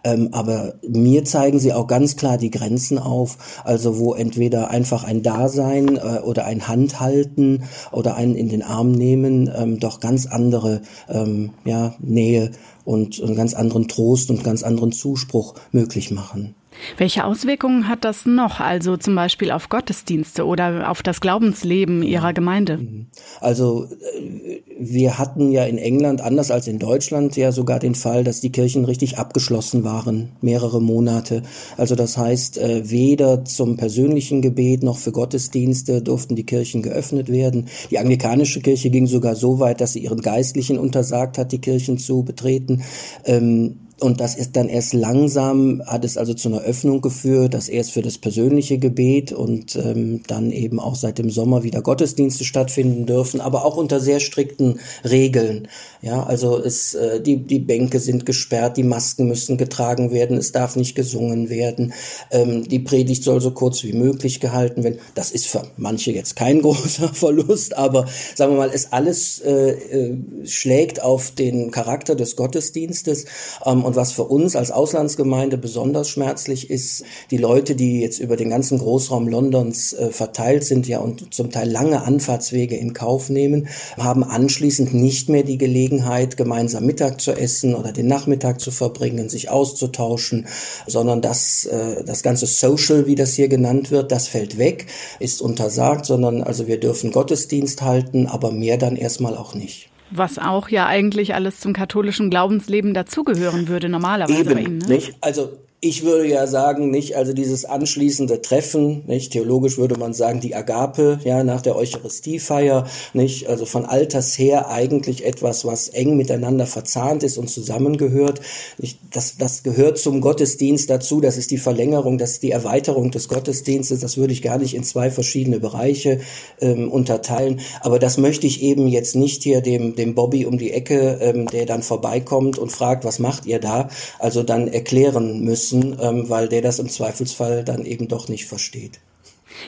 Ähm, 0.03 0.29
aber 0.31 0.75
mir 0.87 1.23
zeigen 1.25 1.59
sie 1.59 1.73
auch 1.73 1.87
ganz 1.87 2.15
klar 2.15 2.37
die 2.37 2.51
Grenzen 2.51 2.97
auf, 2.97 3.37
also 3.63 3.99
wo 3.99 4.13
entweder 4.13 4.69
einfach 4.69 5.03
ein 5.03 5.23
Dasein 5.23 5.97
äh, 5.97 6.19
oder 6.23 6.45
ein 6.45 6.67
Handhalten 6.67 7.63
oder 7.91 8.15
einen 8.15 8.35
in 8.35 8.49
den 8.49 8.61
Arm 8.61 8.91
nehmen 8.91 9.49
ähm, 9.55 9.79
doch 9.79 9.99
ganz 9.99 10.25
andere 10.25 10.81
ähm, 11.09 11.51
ja, 11.63 11.95
Nähe 11.99 12.51
und 12.83 13.21
einen 13.21 13.35
ganz 13.35 13.53
anderen 13.53 13.87
Trost 13.87 14.29
und 14.29 14.43
ganz 14.43 14.63
anderen 14.63 14.91
Zuspruch 14.91 15.55
möglich 15.71 16.11
machen. 16.11 16.55
Welche 16.97 17.25
Auswirkungen 17.25 17.87
hat 17.87 18.05
das 18.05 18.25
noch, 18.25 18.59
also 18.59 18.97
zum 18.97 19.15
Beispiel 19.15 19.51
auf 19.51 19.69
Gottesdienste 19.69 20.45
oder 20.45 20.89
auf 20.89 21.03
das 21.03 21.21
Glaubensleben 21.21 22.03
Ihrer 22.03 22.33
Gemeinde? 22.33 22.77
Mhm. 22.77 23.07
Also 23.41 23.85
äh, 23.85 24.61
wir 24.77 25.17
hatten 25.17 25.51
ja 25.51 25.63
in 25.65 25.77
England, 25.77 26.21
anders 26.21 26.51
als 26.51 26.67
in 26.67 26.79
Deutschland, 26.79 27.35
ja 27.37 27.51
sogar 27.51 27.79
den 27.79 27.95
Fall, 27.95 28.23
dass 28.23 28.41
die 28.41 28.51
Kirchen 28.51 28.85
richtig 28.85 29.17
abgeschlossen 29.17 29.83
waren, 29.83 30.33
mehrere 30.41 30.81
Monate. 30.81 31.43
Also 31.77 31.95
das 31.95 32.17
heißt, 32.17 32.57
äh, 32.57 32.89
weder 32.89 33.45
zum 33.45 33.77
persönlichen 33.77 34.41
Gebet 34.41 34.83
noch 34.83 34.97
für 34.97 35.11
Gottesdienste 35.11 36.01
durften 36.01 36.35
die 36.35 36.45
Kirchen 36.45 36.81
geöffnet 36.81 37.31
werden. 37.31 37.67
Die 37.91 37.99
anglikanische 37.99 38.61
Kirche 38.61 38.89
ging 38.89 39.07
sogar 39.07 39.35
so 39.35 39.59
weit, 39.59 39.81
dass 39.81 39.93
sie 39.93 39.99
ihren 39.99 40.21
Geistlichen 40.21 40.77
untersagt 40.77 41.37
hat, 41.37 41.51
die 41.51 41.59
Kirchen 41.59 41.97
zu 41.97 42.23
betreten. 42.23 42.83
Ähm, 43.25 43.77
und 44.01 44.19
das 44.19 44.35
ist 44.35 44.57
dann 44.57 44.67
erst 44.67 44.93
langsam, 44.93 45.81
hat 45.85 46.03
es 46.03 46.17
also 46.17 46.33
zu 46.33 46.49
einer 46.49 46.61
Öffnung 46.61 46.99
geführt, 46.99 47.53
dass 47.53 47.69
erst 47.69 47.91
für 47.91 48.01
das 48.01 48.17
persönliche 48.17 48.77
Gebet 48.77 49.31
und 49.31 49.77
ähm, 49.77 50.21
dann 50.27 50.51
eben 50.51 50.81
auch 50.81 50.95
seit 50.95 51.17
dem 51.17 51.29
Sommer 51.29 51.63
wieder 51.63 51.81
Gottesdienste 51.81 52.43
stattfinden 52.43 53.05
dürfen, 53.05 53.39
aber 53.39 53.63
auch 53.63 53.77
unter 53.77 54.01
sehr 54.01 54.19
strikten 54.19 54.79
Regeln. 55.05 55.69
Ja, 56.01 56.23
also 56.23 56.61
es, 56.61 56.93
äh, 56.93 57.21
die, 57.21 57.37
die 57.37 57.59
Bänke 57.59 58.01
sind 58.01 58.25
gesperrt, 58.25 58.75
die 58.75 58.83
Masken 58.83 59.27
müssen 59.27 59.57
getragen 59.57 60.11
werden, 60.11 60.37
es 60.37 60.51
darf 60.51 60.75
nicht 60.75 60.95
gesungen 60.95 61.49
werden, 61.49 61.93
ähm, 62.31 62.67
die 62.67 62.79
Predigt 62.79 63.23
soll 63.23 63.39
so 63.39 63.51
kurz 63.51 63.81
wie 63.83 63.93
möglich 63.93 64.41
gehalten 64.41 64.83
werden. 64.83 64.99
Das 65.13 65.31
ist 65.31 65.47
für 65.47 65.63
manche 65.77 66.11
jetzt 66.11 66.35
kein 66.35 66.61
großer 66.63 67.13
Verlust, 67.13 67.77
aber 67.77 68.07
sagen 68.35 68.53
wir 68.53 68.57
mal, 68.57 68.71
es 68.73 68.91
alles 68.91 69.39
äh, 69.39 69.69
äh, 69.69 70.17
schlägt 70.43 71.01
auf 71.01 71.31
den 71.31 71.71
Charakter 71.71 72.15
des 72.15 72.35
Gottesdienstes. 72.35 73.25
Ähm, 73.65 73.84
und 73.85 73.95
was 73.95 74.11
für 74.11 74.23
uns 74.23 74.55
als 74.55 74.71
Auslandsgemeinde 74.71 75.57
besonders 75.57 76.09
schmerzlich 76.09 76.69
ist, 76.69 77.03
die 77.31 77.37
Leute, 77.37 77.75
die 77.75 78.01
jetzt 78.01 78.19
über 78.19 78.35
den 78.35 78.49
ganzen 78.49 78.79
Großraum 78.79 79.27
Londons 79.27 79.93
äh, 79.93 80.09
verteilt 80.09 80.63
sind, 80.65 80.87
ja 80.87 80.99
und 80.99 81.33
zum 81.33 81.51
Teil 81.51 81.69
lange 81.69 82.03
Anfahrtswege 82.03 82.75
in 82.75 82.93
Kauf 82.93 83.29
nehmen, 83.29 83.67
haben 83.97 84.23
anschließend 84.23 84.93
nicht 84.93 85.29
mehr 85.29 85.43
die 85.43 85.57
Gelegenheit, 85.57 86.37
gemeinsam 86.37 86.85
Mittag 86.85 87.21
zu 87.21 87.31
essen 87.31 87.75
oder 87.75 87.91
den 87.91 88.07
Nachmittag 88.07 88.59
zu 88.59 88.71
verbringen, 88.71 89.29
sich 89.29 89.49
auszutauschen, 89.49 90.47
sondern 90.87 91.21
das, 91.21 91.65
äh, 91.65 92.03
das 92.03 92.23
ganze 92.23 92.47
Social, 92.47 93.07
wie 93.07 93.15
das 93.15 93.33
hier 93.33 93.47
genannt 93.47 93.91
wird, 93.91 94.11
das 94.11 94.27
fällt 94.27 94.57
weg, 94.57 94.87
ist 95.19 95.41
untersagt, 95.41 96.05
sondern 96.05 96.43
also 96.43 96.67
wir 96.67 96.79
dürfen 96.79 97.11
Gottesdienst 97.11 97.81
halten, 97.81 98.27
aber 98.27 98.51
mehr 98.51 98.77
dann 98.77 98.95
erstmal 98.95 99.37
auch 99.37 99.53
nicht. 99.53 99.89
Was 100.17 100.39
auch 100.39 100.69
ja 100.69 100.85
eigentlich 100.85 101.35
alles 101.35 101.59
zum 101.59 101.73
katholischen 101.73 102.29
Glaubensleben 102.29 102.93
dazugehören 102.93 103.67
würde, 103.67 103.89
normalerweise 103.89 104.39
Eben, 104.39 104.53
bei 104.53 104.61
Ihnen. 104.61 104.77
Ne? 104.79 104.87
Nicht? 104.87 105.15
Also 105.21 105.51
Ich 105.81 106.03
würde 106.03 106.27
ja 106.27 106.47
sagen, 106.47 106.89
nicht, 106.89 107.15
also 107.15 107.33
dieses 107.33 107.65
anschließende 107.65 108.41
Treffen, 108.41 109.03
nicht, 109.07 109.33
theologisch 109.33 109.77
würde 109.77 109.99
man 109.99 110.13
sagen, 110.13 110.39
die 110.39 110.55
Agape, 110.55 111.19
ja, 111.23 111.43
nach 111.43 111.61
der 111.61 111.75
Eucharistiefeier, 111.75 112.87
nicht, 113.13 113.47
also 113.49 113.65
von 113.65 113.85
alters 113.85 114.39
her 114.39 114.69
eigentlich 114.69 115.25
etwas, 115.25 115.63
was 115.65 115.89
eng 115.89 116.15
miteinander 116.17 116.65
verzahnt 116.65 117.23
ist 117.23 117.37
und 117.37 117.49
zusammengehört. 117.49 118.39
Nicht, 118.79 118.99
das, 119.11 119.37
das 119.37 119.61
gehört 119.63 119.99
zum 119.99 120.21
Gottesdienst 120.21 120.89
dazu, 120.89 121.21
das 121.21 121.37
ist 121.37 121.51
die 121.51 121.59
Verlängerung, 121.59 122.17
das 122.17 122.31
ist 122.31 122.43
die 122.43 122.51
Erweiterung 122.51 123.11
des 123.11 123.27
Gottesdienstes, 123.27 123.99
das 123.99 124.17
würde 124.17 124.33
ich 124.33 124.41
gar 124.41 124.57
nicht 124.57 124.75
in 124.75 124.83
zwei 124.83 125.11
verschiedene 125.11 125.59
Bereiche 125.59 126.21
ähm, 126.61 126.89
unterteilen, 126.89 127.59
aber 127.81 127.99
das 127.99 128.17
möchte 128.17 128.47
ich 128.47 128.63
eben 128.63 128.87
jetzt 128.87 129.15
nicht 129.15 129.43
hier 129.43 129.61
dem, 129.61 129.95
dem 129.95 130.15
Bobby 130.15 130.45
um 130.45 130.57
die 130.57 130.71
Ecke, 130.71 131.19
ähm, 131.21 131.47
der 131.47 131.65
dann 131.65 131.83
vorbeikommt 131.83 132.57
und 132.57 132.71
fragt, 132.71 133.03
was 133.05 133.19
macht 133.19 133.45
ihr 133.45 133.59
da, 133.59 133.89
also 134.17 134.41
dann 134.41 134.67
erklären 134.67 135.41
müssen 135.41 135.74
müssen, 135.75 135.97
ähm, 136.01 136.29
weil 136.29 136.47
der 136.47 136.61
das 136.61 136.79
im 136.79 136.89
Zweifelsfall 136.89 137.63
dann 137.63 137.85
eben 137.85 138.07
doch 138.07 138.27
nicht 138.27 138.45
versteht. 138.45 138.99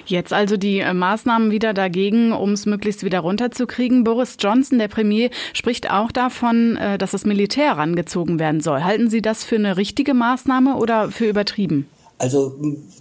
Jetzt 0.05 0.33
also 0.33 0.57
die 0.57 0.79
äh, 0.79 0.93
Maßnahmen 0.93 1.51
wieder 1.51 1.73
dagegen, 1.73 2.33
um 2.33 2.51
es 2.51 2.65
möglichst 2.65 3.03
wieder 3.03 3.19
runterzukriegen. 3.19 4.03
Boris 4.03 4.35
Johnson, 4.39 4.79
der 4.79 4.89
Premier, 4.89 5.29
spricht 5.53 5.89
auch 5.89 6.11
davon, 6.11 6.75
äh, 6.77 6.97
dass 6.97 7.11
das 7.11 7.25
Militär 7.25 7.75
herangezogen 7.75 8.37
werden 8.37 8.59
soll. 8.59 8.83
Halten 8.83 9.09
Sie 9.09 9.21
das 9.21 9.45
für 9.45 9.55
eine 9.55 9.77
richtige 9.77 10.13
Maßnahme 10.13 10.75
oder 10.75 11.09
für 11.11 11.25
übertrieben? 11.25 11.87
Also 12.19 12.55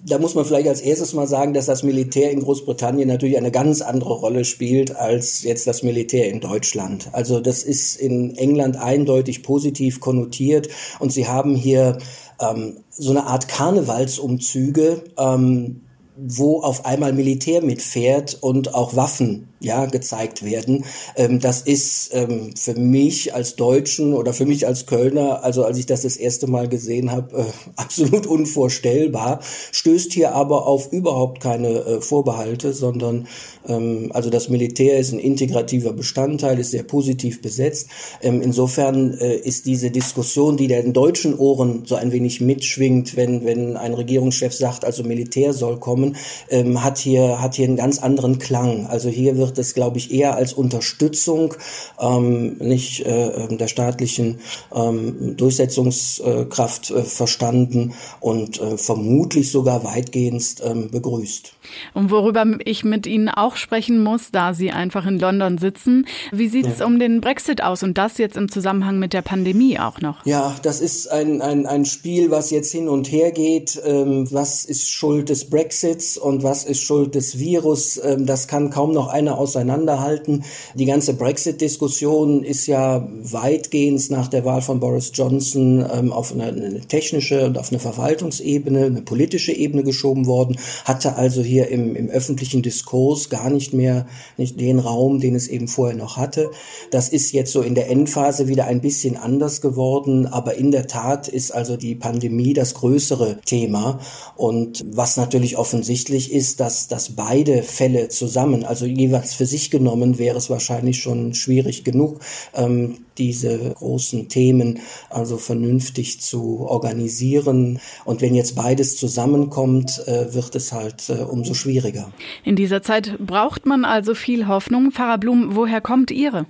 da 0.04 0.18
muss 0.18 0.34
man 0.34 0.44
vielleicht 0.44 0.68
als 0.68 0.82
erstes 0.82 1.14
mal 1.14 1.26
sagen, 1.26 1.54
dass 1.54 1.66
das 1.66 1.82
Militär 1.82 2.30
in 2.30 2.40
Großbritannien 2.40 3.08
natürlich 3.08 3.38
eine 3.38 3.50
ganz 3.50 3.80
andere 3.80 4.12
Rolle 4.12 4.44
spielt 4.44 4.94
als 4.94 5.42
jetzt 5.42 5.66
das 5.66 5.82
Militär 5.82 6.28
in 6.28 6.40
Deutschland. 6.40 7.08
Also 7.12 7.40
das 7.40 7.62
ist 7.62 7.96
in 7.96 8.36
England 8.36 8.76
eindeutig 8.76 9.42
positiv 9.42 10.00
konnotiert 10.00 10.68
und 11.00 11.12
sie 11.12 11.26
haben 11.26 11.54
hier 11.54 11.96
ähm, 12.40 12.78
so 12.90 13.10
eine 13.10 13.24
Art 13.24 13.48
Karnevalsumzüge, 13.48 15.04
ähm, 15.16 15.80
wo 16.18 16.60
auf 16.60 16.84
einmal 16.84 17.14
Militär 17.14 17.62
mitfährt 17.62 18.36
und 18.42 18.74
auch 18.74 18.96
Waffen 18.96 19.48
ja 19.60 19.86
gezeigt 19.86 20.44
werden. 20.44 20.84
Ähm, 21.16 21.40
das 21.40 21.62
ist 21.62 22.10
ähm, 22.12 22.54
für 22.56 22.74
mich 22.74 23.34
als 23.34 23.56
Deutschen 23.56 24.12
oder 24.12 24.32
für 24.32 24.46
mich 24.46 24.66
als 24.66 24.86
Kölner, 24.86 25.44
also 25.44 25.64
als 25.64 25.78
ich 25.78 25.86
das 25.86 26.02
das 26.02 26.16
erste 26.16 26.46
Mal 26.46 26.68
gesehen 26.68 27.10
habe, 27.10 27.38
äh, 27.38 27.44
absolut 27.76 28.26
unvorstellbar. 28.26 29.40
Stößt 29.72 30.12
hier 30.12 30.34
aber 30.34 30.66
auf 30.66 30.92
überhaupt 30.92 31.40
keine 31.40 31.68
äh, 31.68 32.00
Vorbehalte, 32.00 32.72
sondern 32.72 33.28
ähm, 33.66 34.10
also 34.12 34.28
das 34.28 34.48
Militär 34.48 34.98
ist 34.98 35.12
ein 35.12 35.18
integrativer 35.18 35.92
Bestandteil, 35.92 36.58
ist 36.58 36.72
sehr 36.72 36.82
positiv 36.82 37.40
besetzt. 37.40 37.88
Ähm, 38.22 38.42
insofern 38.42 39.14
äh, 39.14 39.36
ist 39.36 39.66
diese 39.66 39.90
Diskussion, 39.90 40.56
die 40.56 40.68
den 40.68 40.92
deutschen 40.92 41.36
Ohren 41.38 41.84
so 41.86 41.94
ein 41.94 42.12
wenig 42.12 42.40
mitschwingt, 42.40 43.16
wenn 43.16 43.44
wenn 43.44 43.76
ein 43.76 43.94
Regierungschef 43.94 44.52
sagt, 44.52 44.84
also 44.84 45.02
Militär 45.02 45.52
soll 45.52 45.78
kommen, 45.78 46.16
ähm, 46.50 46.82
hat 46.84 46.98
hier 46.98 47.40
hat 47.40 47.54
hier 47.54 47.66
einen 47.66 47.76
ganz 47.76 47.98
anderen 47.98 48.38
Klang. 48.38 48.86
Also 48.86 49.08
hier 49.08 49.38
wird 49.38 49.45
es, 49.58 49.74
glaube 49.74 49.98
ich, 49.98 50.12
eher 50.12 50.34
als 50.34 50.52
Unterstützung 50.52 51.54
ähm, 52.00 52.56
nicht 52.58 53.04
äh, 53.04 53.28
ähm, 53.28 53.58
der 53.58 53.68
staatlichen 53.68 54.40
ähm, 54.74 55.36
Durchsetzungskraft 55.36 56.90
äh, 56.90 57.02
verstanden 57.02 57.94
und 58.20 58.60
äh, 58.60 58.76
vermutlich 58.76 59.50
sogar 59.50 59.84
weitgehend 59.84 60.56
ähm, 60.64 60.90
begrüßt. 60.90 61.52
Und 61.94 62.10
worüber 62.10 62.44
ich 62.64 62.84
mit 62.84 63.06
Ihnen 63.06 63.28
auch 63.28 63.56
sprechen 63.56 64.02
muss, 64.02 64.30
da 64.30 64.54
Sie 64.54 64.70
einfach 64.70 65.06
in 65.06 65.18
London 65.18 65.58
sitzen, 65.58 66.06
wie 66.32 66.48
sieht 66.48 66.66
es 66.66 66.78
ja. 66.78 66.86
um 66.86 66.98
den 66.98 67.20
Brexit 67.20 67.62
aus 67.62 67.82
und 67.82 67.98
das 67.98 68.18
jetzt 68.18 68.36
im 68.36 68.50
Zusammenhang 68.50 68.98
mit 68.98 69.12
der 69.12 69.22
Pandemie 69.22 69.78
auch 69.78 70.00
noch? 70.00 70.24
Ja, 70.26 70.54
das 70.62 70.80
ist 70.80 71.08
ein, 71.08 71.42
ein, 71.42 71.66
ein 71.66 71.84
Spiel, 71.84 72.30
was 72.30 72.50
jetzt 72.50 72.72
hin 72.72 72.88
und 72.88 73.10
her 73.10 73.32
geht. 73.32 73.80
Ähm, 73.84 74.26
was 74.30 74.64
ist 74.64 74.90
Schuld 74.90 75.28
des 75.28 75.48
Brexits 75.50 76.16
und 76.18 76.42
was 76.42 76.64
ist 76.64 76.80
Schuld 76.80 77.14
des 77.14 77.38
Virus? 77.38 78.00
Ähm, 78.02 78.26
das 78.26 78.48
kann 78.48 78.70
kaum 78.70 78.92
noch 78.92 79.08
einer 79.08 79.35
auseinanderhalten. 79.36 80.44
Die 80.74 80.86
ganze 80.86 81.14
Brexit-Diskussion 81.14 82.42
ist 82.42 82.66
ja 82.66 83.06
weitgehend 83.22 84.10
nach 84.10 84.28
der 84.28 84.44
Wahl 84.44 84.62
von 84.62 84.80
Boris 84.80 85.10
Johnson 85.14 85.84
ähm, 85.92 86.12
auf 86.12 86.32
eine, 86.32 86.44
eine 86.44 86.80
technische 86.80 87.46
und 87.46 87.58
auf 87.58 87.70
eine 87.70 87.78
Verwaltungsebene, 87.78 88.86
eine 88.86 89.02
politische 89.02 89.52
Ebene 89.52 89.82
geschoben 89.82 90.26
worden, 90.26 90.58
hatte 90.84 91.16
also 91.16 91.42
hier 91.42 91.68
im, 91.68 91.96
im 91.96 92.08
öffentlichen 92.08 92.62
Diskurs 92.62 93.28
gar 93.28 93.50
nicht 93.50 93.72
mehr 93.72 94.06
nicht 94.36 94.60
den 94.60 94.78
Raum, 94.78 95.20
den 95.20 95.34
es 95.34 95.48
eben 95.48 95.68
vorher 95.68 95.96
noch 95.96 96.16
hatte. 96.16 96.50
Das 96.90 97.08
ist 97.08 97.32
jetzt 97.32 97.52
so 97.52 97.62
in 97.62 97.74
der 97.74 97.90
Endphase 97.90 98.48
wieder 98.48 98.66
ein 98.66 98.80
bisschen 98.80 99.16
anders 99.16 99.60
geworden, 99.60 100.26
aber 100.26 100.54
in 100.54 100.70
der 100.70 100.86
Tat 100.86 101.28
ist 101.28 101.52
also 101.52 101.76
die 101.76 101.94
Pandemie 101.94 102.52
das 102.52 102.74
größere 102.74 103.38
Thema 103.44 104.00
und 104.36 104.84
was 104.90 105.16
natürlich 105.16 105.56
offensichtlich 105.56 106.32
ist, 106.32 106.60
dass, 106.60 106.88
dass 106.88 107.10
beide 107.10 107.62
Fälle 107.62 108.08
zusammen, 108.08 108.64
also 108.64 108.86
jeweils 108.86 109.25
für 109.34 109.46
sich 109.46 109.70
genommen, 109.70 110.18
wäre 110.18 110.36
es 110.36 110.50
wahrscheinlich 110.50 110.98
schon 110.98 111.34
schwierig 111.34 111.84
genug, 111.84 112.20
ähm, 112.54 112.98
diese 113.18 113.74
großen 113.74 114.28
Themen 114.28 114.80
also 115.10 115.38
vernünftig 115.38 116.20
zu 116.20 116.60
organisieren. 116.60 117.78
Und 118.04 118.20
wenn 118.20 118.34
jetzt 118.34 118.56
beides 118.56 118.96
zusammenkommt, 118.96 120.02
äh, 120.06 120.34
wird 120.34 120.54
es 120.54 120.72
halt 120.72 121.08
äh, 121.08 121.22
umso 121.22 121.54
schwieriger. 121.54 122.12
In 122.44 122.56
dieser 122.56 122.82
Zeit 122.82 123.18
braucht 123.18 123.66
man 123.66 123.84
also 123.84 124.14
viel 124.14 124.48
Hoffnung. 124.48 124.92
Pfarrer 124.92 125.18
Blum, 125.18 125.56
woher 125.56 125.80
kommt 125.80 126.10
Ihre? 126.10 126.46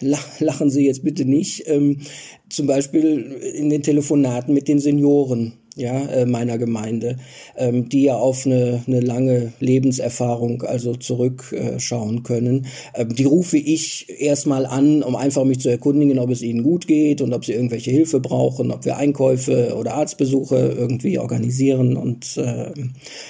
Lachen 0.00 0.70
Sie 0.70 0.86
jetzt 0.86 1.04
bitte 1.04 1.24
nicht. 1.24 1.64
Ähm, 1.66 2.00
zum 2.48 2.66
Beispiel 2.66 3.32
in 3.54 3.68
den 3.68 3.82
Telefonaten 3.82 4.54
mit 4.54 4.68
den 4.68 4.78
Senioren 4.78 5.58
ja, 5.76 6.06
äh, 6.06 6.24
meiner 6.24 6.56
Gemeinde, 6.56 7.18
ähm, 7.56 7.88
die 7.88 8.04
ja 8.04 8.16
auf 8.16 8.46
eine, 8.46 8.82
eine 8.86 9.00
lange 9.00 9.52
Lebenserfahrung 9.60 10.62
also 10.62 10.94
zurückschauen 10.96 12.18
äh, 12.18 12.22
können. 12.22 12.66
Ähm, 12.94 13.14
die 13.14 13.24
rufe 13.24 13.58
ich 13.58 14.06
erstmal 14.18 14.64
an, 14.64 15.02
um 15.02 15.14
einfach 15.14 15.44
mich 15.44 15.60
zu 15.60 15.68
erkundigen, 15.68 16.18
ob 16.18 16.30
es 16.30 16.40
ihnen 16.40 16.62
gut 16.62 16.86
geht 16.86 17.20
und 17.20 17.34
ob 17.34 17.44
sie 17.44 17.52
irgendwelche 17.52 17.90
Hilfe 17.90 18.20
brauchen, 18.20 18.70
ob 18.70 18.86
wir 18.86 18.96
Einkäufe 18.96 19.76
oder 19.76 19.94
Arztbesuche 19.94 20.56
irgendwie 20.56 21.18
organisieren 21.18 21.96
und 21.98 22.38
äh, 22.38 22.72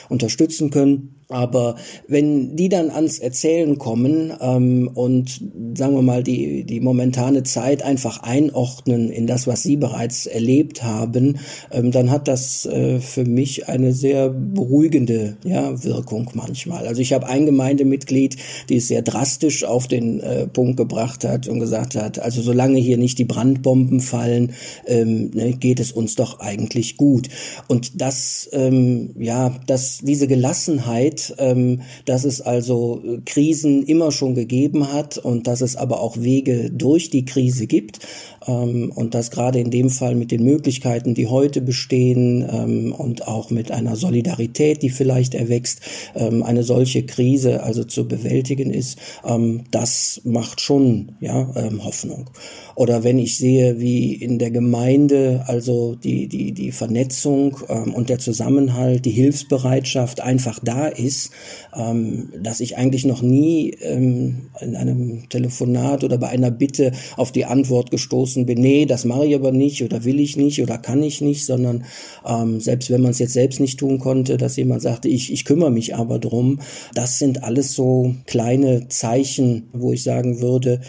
unterstützen 0.08 0.70
können. 0.70 1.15
Aber 1.28 1.74
wenn 2.06 2.54
die 2.54 2.68
dann 2.68 2.90
ans 2.90 3.18
Erzählen 3.18 3.78
kommen 3.78 4.32
ähm, 4.40 4.88
und 4.94 5.40
sagen 5.76 5.96
wir 5.96 6.02
mal 6.02 6.22
die, 6.22 6.62
die 6.62 6.80
momentane 6.80 7.42
Zeit 7.42 7.82
einfach 7.82 8.22
einordnen 8.22 9.10
in 9.10 9.26
das, 9.26 9.48
was 9.48 9.64
sie 9.64 9.76
bereits 9.76 10.26
erlebt 10.26 10.84
haben, 10.84 11.38
ähm, 11.72 11.90
dann 11.90 12.12
hat 12.12 12.28
das 12.28 12.64
äh, 12.66 13.00
für 13.00 13.24
mich 13.24 13.68
eine 13.68 13.92
sehr 13.92 14.28
beruhigende 14.28 15.36
ja, 15.44 15.82
Wirkung 15.82 16.30
manchmal. 16.34 16.86
Also 16.86 17.02
ich 17.02 17.12
habe 17.12 17.26
ein 17.26 17.44
Gemeindemitglied, 17.44 18.36
die 18.68 18.76
es 18.76 18.86
sehr 18.86 19.02
drastisch 19.02 19.64
auf 19.64 19.88
den 19.88 20.20
äh, 20.20 20.46
Punkt 20.46 20.76
gebracht 20.76 21.24
hat 21.24 21.48
und 21.48 21.58
gesagt 21.58 21.96
hat, 21.96 22.20
also 22.20 22.40
solange 22.40 22.78
hier 22.78 22.98
nicht 22.98 23.18
die 23.18 23.24
Brandbomben 23.24 24.00
fallen, 24.00 24.52
ähm, 24.86 25.30
ne, 25.34 25.54
geht 25.54 25.80
es 25.80 25.90
uns 25.90 26.14
doch 26.14 26.38
eigentlich 26.38 26.96
gut. 26.96 27.28
Und 27.66 28.00
das, 28.00 28.48
ähm, 28.52 29.16
ja, 29.18 29.56
dass 29.66 29.98
diese 29.98 30.28
Gelassenheit 30.28 31.15
Zeit, 31.16 31.34
ähm, 31.38 31.82
dass 32.04 32.24
es 32.24 32.40
also 32.40 33.02
äh, 33.04 33.18
Krisen 33.24 33.84
immer 33.84 34.12
schon 34.12 34.34
gegeben 34.34 34.92
hat 34.92 35.18
und 35.18 35.46
dass 35.46 35.60
es 35.60 35.76
aber 35.76 36.00
auch 36.00 36.16
Wege 36.18 36.70
durch 36.70 37.10
die 37.10 37.24
Krise 37.24 37.66
gibt 37.66 38.00
und 38.46 39.14
dass 39.14 39.30
gerade 39.30 39.58
in 39.58 39.70
dem 39.70 39.90
Fall 39.90 40.14
mit 40.14 40.30
den 40.30 40.44
Möglichkeiten, 40.44 41.14
die 41.14 41.26
heute 41.26 41.60
bestehen 41.60 42.46
ähm, 42.50 42.92
und 42.92 43.26
auch 43.26 43.50
mit 43.50 43.70
einer 43.70 43.96
Solidarität, 43.96 44.82
die 44.82 44.90
vielleicht 44.90 45.34
erwächst, 45.34 45.80
ähm, 46.14 46.42
eine 46.42 46.62
solche 46.62 47.04
Krise 47.04 47.62
also 47.62 47.84
zu 47.84 48.06
bewältigen 48.06 48.70
ist, 48.70 48.98
ähm, 49.24 49.64
das 49.70 50.20
macht 50.24 50.60
schon 50.60 51.12
ja, 51.20 51.50
ähm, 51.56 51.84
Hoffnung. 51.84 52.30
Oder 52.76 53.04
wenn 53.04 53.18
ich 53.18 53.38
sehe, 53.38 53.80
wie 53.80 54.14
in 54.14 54.38
der 54.38 54.50
Gemeinde 54.50 55.44
also 55.46 55.94
die, 55.94 56.28
die, 56.28 56.52
die 56.52 56.72
Vernetzung 56.72 57.56
ähm, 57.68 57.94
und 57.94 58.10
der 58.10 58.18
Zusammenhalt, 58.18 59.06
die 59.06 59.12
Hilfsbereitschaft 59.12 60.20
einfach 60.20 60.60
da 60.62 60.86
ist, 60.86 61.30
ähm, 61.74 62.28
dass 62.42 62.60
ich 62.60 62.76
eigentlich 62.76 63.06
noch 63.06 63.22
nie 63.22 63.70
ähm, 63.80 64.50
in 64.60 64.76
einem 64.76 65.28
Telefonat 65.30 66.04
oder 66.04 66.18
bei 66.18 66.28
einer 66.28 66.50
Bitte 66.50 66.92
auf 67.16 67.32
die 67.32 67.46
Antwort 67.46 67.90
gestoßen 67.90 68.35
bin, 68.44 68.60
nee, 68.60 68.84
das 68.84 69.06
mache 69.06 69.26
ich 69.26 69.34
aber 69.34 69.52
nicht 69.52 69.82
oder 69.82 70.04
will 70.04 70.20
ich 70.20 70.36
nicht 70.36 70.60
oder 70.60 70.76
kann 70.76 71.02
ich 71.02 71.22
nicht, 71.22 71.46
sondern 71.46 71.84
ähm, 72.26 72.60
selbst 72.60 72.90
wenn 72.90 73.00
man 73.00 73.12
es 73.12 73.18
jetzt 73.18 73.32
selbst 73.32 73.60
nicht 73.60 73.78
tun 73.78 73.98
konnte, 73.98 74.36
dass 74.36 74.56
jemand 74.56 74.82
sagte, 74.82 75.08
ich, 75.08 75.32
ich 75.32 75.44
kümmere 75.46 75.70
mich 75.70 75.94
aber 75.94 76.18
drum, 76.18 76.60
das 76.94 77.18
sind 77.18 77.44
alles 77.44 77.72
so 77.72 78.14
kleine 78.26 78.88
Zeichen, 78.88 79.68
wo 79.72 79.92
ich 79.92 80.02
sagen 80.02 80.40
würde, 80.40 80.82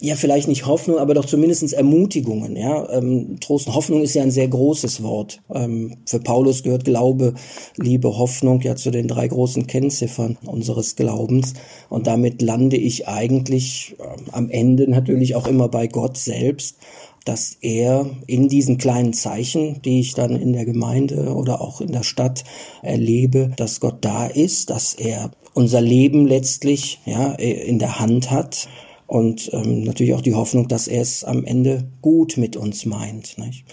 ja, 0.00 0.16
vielleicht 0.16 0.48
nicht 0.48 0.66
Hoffnung, 0.66 0.98
aber 0.98 1.14
doch 1.14 1.26
zumindestens 1.26 1.72
Ermutigungen. 1.72 2.56
Ja? 2.56 2.90
Ähm, 2.90 3.38
Trost 3.40 3.68
und 3.68 3.74
Hoffnung 3.74 4.02
ist 4.02 4.14
ja 4.14 4.22
ein 4.22 4.32
sehr 4.32 4.48
großes 4.48 5.02
Wort. 5.04 5.40
Ähm, 5.54 5.98
für 6.06 6.18
Paulus 6.18 6.64
gehört 6.64 6.84
Glaube, 6.84 7.34
Liebe, 7.76 8.18
Hoffnung 8.18 8.60
ja 8.62 8.74
zu 8.74 8.90
den 8.90 9.06
drei 9.06 9.28
großen 9.28 9.68
Kennziffern 9.68 10.38
unseres 10.44 10.96
Glaubens. 10.96 11.54
Und 11.88 12.08
damit 12.08 12.42
lande 12.42 12.76
ich 12.76 13.06
eigentlich 13.06 13.94
ähm, 14.00 14.26
am 14.32 14.50
Ende 14.50 14.90
natürlich 14.90 15.36
auch 15.36 15.46
immer 15.46 15.68
bei 15.68 15.86
Gott 15.86 16.16
selbst. 16.16 16.78
dass 17.24 17.56
er 17.60 18.10
in 18.26 18.48
diesen 18.48 18.78
kleinen 18.78 19.12
Zeichen, 19.12 19.80
die 19.82 20.00
ich 20.00 20.14
dann 20.14 20.34
in 20.34 20.52
der 20.52 20.64
Gemeinde 20.64 21.32
oder 21.36 21.60
auch 21.60 21.80
in 21.80 21.92
der 21.92 22.02
Stadt 22.02 22.42
erlebe, 22.82 23.52
dass 23.56 23.78
Gott 23.78 23.98
da 24.00 24.26
ist, 24.26 24.70
dass 24.70 24.94
er 24.94 25.30
unser 25.54 25.80
Leben 25.80 26.26
letztlich 26.26 26.98
ja 27.06 27.32
in 27.34 27.78
der 27.78 28.00
Hand 28.00 28.32
hat 28.32 28.66
und 29.12 29.50
ähm, 29.52 29.82
natürlich 29.82 30.14
auch 30.14 30.22
die 30.22 30.34
Hoffnung, 30.34 30.68
dass 30.68 30.88
er 30.88 31.02
es 31.02 31.22
am 31.22 31.44
Ende 31.44 31.84
gut 32.00 32.38
mit 32.38 32.56
uns 32.56 32.86
meint. 32.86 33.36
Nicht? 33.36 33.66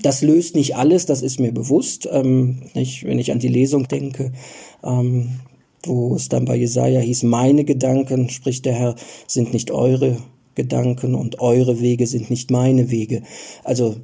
Das 0.00 0.22
löst 0.22 0.54
nicht 0.54 0.74
alles, 0.74 1.04
das 1.04 1.20
ist 1.20 1.38
mir 1.38 1.52
bewusst. 1.52 2.08
Ähm, 2.10 2.62
nicht? 2.72 3.04
Wenn 3.04 3.18
ich 3.18 3.30
an 3.30 3.40
die 3.40 3.48
Lesung 3.48 3.88
denke, 3.88 4.32
ähm, 4.82 5.40
wo 5.82 6.14
es 6.14 6.30
dann 6.30 6.46
bei 6.46 6.56
Jesaja 6.56 7.00
hieß, 7.00 7.24
meine 7.24 7.66
Gedanken, 7.66 8.30
spricht 8.30 8.64
der 8.64 8.72
Herr, 8.72 8.94
sind 9.26 9.52
nicht 9.52 9.70
eure 9.70 10.16
Gedanken 10.54 11.14
und 11.14 11.40
eure 11.40 11.82
Wege 11.82 12.06
sind 12.06 12.30
nicht 12.30 12.50
meine 12.50 12.90
Wege. 12.90 13.22
Also 13.64 13.96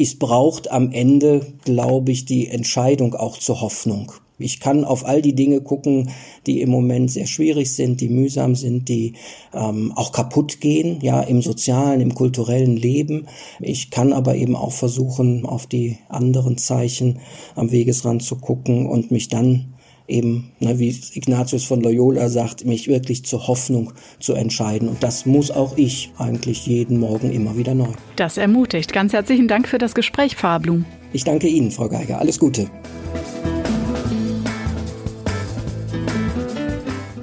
es 0.00 0.18
braucht 0.18 0.68
am 0.68 0.90
Ende, 0.90 1.46
glaube 1.64 2.10
ich, 2.10 2.24
die 2.24 2.48
Entscheidung 2.48 3.14
auch 3.14 3.38
zur 3.38 3.60
Hoffnung. 3.60 4.10
Ich 4.38 4.60
kann 4.60 4.84
auf 4.84 5.06
all 5.06 5.22
die 5.22 5.34
Dinge 5.34 5.60
gucken, 5.60 6.10
die 6.46 6.60
im 6.60 6.70
Moment 6.70 7.10
sehr 7.10 7.26
schwierig 7.26 7.72
sind, 7.72 8.00
die 8.00 8.08
mühsam 8.08 8.54
sind, 8.54 8.88
die 8.88 9.14
ähm, 9.54 9.92
auch 9.94 10.12
kaputt 10.12 10.60
gehen, 10.60 10.98
ja, 11.00 11.20
im 11.20 11.42
sozialen, 11.42 12.00
im 12.00 12.14
kulturellen 12.14 12.76
Leben. 12.76 13.26
Ich 13.60 13.90
kann 13.90 14.12
aber 14.12 14.34
eben 14.34 14.56
auch 14.56 14.72
versuchen, 14.72 15.46
auf 15.46 15.66
die 15.66 15.98
anderen 16.08 16.58
Zeichen 16.58 17.20
am 17.54 17.70
Wegesrand 17.70 18.22
zu 18.22 18.36
gucken 18.36 18.86
und 18.86 19.10
mich 19.10 19.28
dann 19.28 19.72
eben, 20.08 20.52
ne, 20.60 20.78
wie 20.78 20.94
Ignatius 21.14 21.64
von 21.64 21.80
Loyola 21.80 22.28
sagt, 22.28 22.64
mich 22.64 22.88
wirklich 22.88 23.24
zur 23.24 23.46
Hoffnung 23.46 23.92
zu 24.20 24.34
entscheiden. 24.34 24.88
Und 24.88 25.02
das 25.02 25.26
muss 25.26 25.50
auch 25.50 25.76
ich 25.76 26.12
eigentlich 26.18 26.66
jeden 26.66 26.98
Morgen 26.98 27.32
immer 27.32 27.56
wieder 27.56 27.74
neu. 27.74 27.92
Das 28.16 28.36
ermutigt. 28.36 28.92
Ganz 28.92 29.12
herzlichen 29.12 29.48
Dank 29.48 29.68
für 29.68 29.78
das 29.78 29.94
Gespräch, 29.94 30.36
Fahrblum. 30.36 30.84
Ich 31.12 31.24
danke 31.24 31.48
Ihnen, 31.48 31.70
Frau 31.70 31.88
Geiger. 31.88 32.18
Alles 32.18 32.38
Gute. 32.38 32.68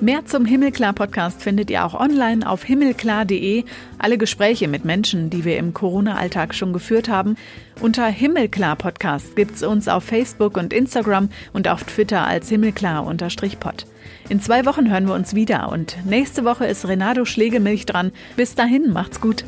Mehr 0.02 0.26
zum 0.26 0.46
Himmelklar-Podcast 0.46 1.42
findet 1.42 1.70
ihr 1.70 1.84
auch 1.86 1.94
online 1.94 2.50
auf 2.50 2.64
himmelklar.de. 2.64 3.66
Alle 3.98 4.18
Gespräche 4.18 4.70
mit 4.70 4.86
Menschen, 4.86 5.30
die 5.30 5.44
wir 5.44 5.58
im 5.58 5.74
Corona-Alltag 5.74 6.56
schon 6.56 6.72
geführt 6.72 7.10
haben. 7.10 7.36
Unter 7.82 8.06
Himmelklar-Podcast 8.06 9.36
gibt 9.36 9.56
es 9.56 9.64
uns 9.64 9.90
auf 9.90 10.06
Facebook 10.06 10.56
und 10.56 10.72
Instagram 10.72 11.30
und 11.52 11.68
auf 11.68 11.84
Twitter 11.84 12.26
als 12.26 12.48
Himmelklar-Pod. 12.48 13.86
In 14.30 14.40
zwei 14.40 14.66
Wochen 14.66 14.90
hören 14.90 15.06
wir 15.06 15.16
uns 15.16 15.36
wieder 15.36 15.70
und 15.70 15.98
nächste 16.06 16.46
Woche 16.46 16.66
ist 16.66 16.88
Renato 16.88 17.26
Schlegelmilch 17.26 17.86
dran. 17.86 18.14
Bis 18.38 18.56
dahin, 18.56 18.94
macht's 18.94 19.20
gut. 19.20 19.44